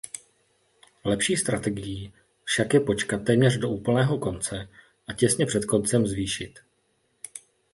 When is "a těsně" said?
5.07-5.45